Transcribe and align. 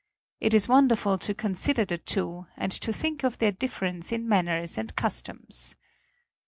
It 0.39 0.55
is 0.55 0.67
wonderful 0.67 1.19
to 1.19 1.35
consider 1.35 1.85
the 1.85 1.99
two, 1.99 2.47
and 2.57 2.71
to 2.71 2.91
think 2.91 3.23
of 3.23 3.37
their 3.37 3.51
difference 3.51 4.11
in 4.11 4.27
manners 4.27 4.75
and 4.75 4.95
customs. 4.95 5.75